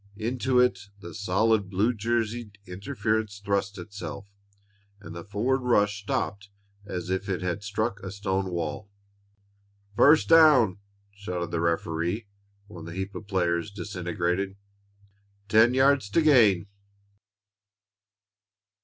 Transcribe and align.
Into 0.17 0.59
it 0.59 0.89
the 0.99 1.13
solid 1.13 1.69
blue 1.69 1.93
jerseyed 1.93 2.57
interference 2.65 3.37
thrust 3.37 3.77
itself, 3.77 4.25
and 4.99 5.15
the 5.15 5.23
forward 5.23 5.59
rush 5.59 6.01
stopped 6.01 6.49
as 6.87 7.11
if 7.11 7.29
it 7.29 7.43
had 7.43 7.61
struck 7.63 7.99
a 7.99 8.09
stone 8.09 8.49
wall. 8.49 8.89
"First 9.95 10.27
down!" 10.27 10.79
shouted 11.13 11.51
the 11.51 11.61
referee 11.61 12.25
when 12.65 12.85
the 12.85 12.95
heap 12.95 13.13
of 13.13 13.27
players 13.27 13.69
disintegrated. 13.69 14.55
"Ten 15.47 15.75
yards 15.75 16.09
to 16.09 16.23
gain!" 16.23 16.65